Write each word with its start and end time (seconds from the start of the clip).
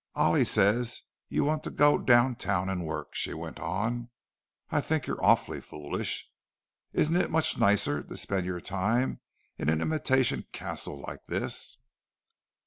"Ollie 0.15 0.45
says 0.45 1.03
you 1.29 1.43
want 1.43 1.61
to 1.63 1.69
go 1.69 1.99
down 1.99 2.33
town 2.35 2.69
and 2.69 2.87
work," 2.87 3.13
she 3.13 3.35
went 3.35 3.59
on. 3.59 4.09
"I 4.71 4.81
think 4.81 5.05
you're 5.05 5.23
awfully 5.23 5.61
foolish. 5.61 6.27
Isn't 6.91 7.17
it 7.17 7.29
much 7.29 7.55
nicer 7.59 8.01
to 8.01 8.17
spend 8.17 8.47
your 8.47 8.61
time 8.61 9.19
in 9.59 9.69
an 9.69 9.79
imitation 9.79 10.47
castle 10.53 10.97
like 11.01 11.19
this?" 11.27 11.77